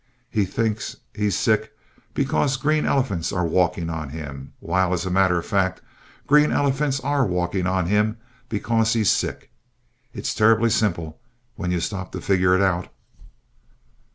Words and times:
He 0.31 0.45
thinks 0.45 0.95
he's 1.13 1.37
sick 1.37 1.77
because 2.15 2.57
green 2.57 2.87
elephants 2.87 3.31
are 3.31 3.45
walking 3.45 3.87
on 3.91 4.09
him, 4.09 4.51
while, 4.59 4.93
as 4.93 5.05
a 5.05 5.11
matter 5.11 5.37
of 5.37 5.45
fact, 5.45 5.79
green 6.25 6.51
elephants 6.51 6.99
are 7.01 7.23
walking 7.23 7.67
on 7.67 7.85
him 7.85 8.17
because 8.49 8.93
he's 8.93 9.11
sick. 9.11 9.51
It's 10.11 10.33
terribly 10.33 10.71
simple, 10.71 11.19
when 11.55 11.69
you 11.69 11.79
stop 11.79 12.13
to 12.13 12.19
figure 12.19 12.55
it 12.55 12.63
out. 12.63 12.91